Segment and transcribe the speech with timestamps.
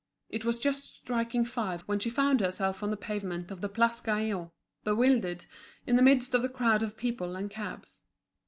[0.29, 3.99] It was just striking five when she found herself on the pavement of the Place
[4.01, 4.49] Gaillon,
[4.83, 5.45] bewildered,
[5.85, 8.01] in the midst of the crowd of people and cabs.